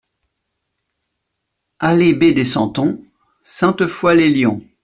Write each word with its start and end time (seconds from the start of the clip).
Allée 1.77 2.13
B 2.15 2.33
des 2.33 2.43
Santons, 2.43 3.03
Sainte-Foy-lès-Lyon 3.43 4.63